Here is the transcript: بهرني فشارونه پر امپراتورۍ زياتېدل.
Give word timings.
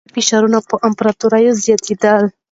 بهرني 0.03 0.13
فشارونه 0.23 0.59
پر 0.67 0.77
امپراتورۍ 0.87 1.45
زياتېدل. 1.63 2.23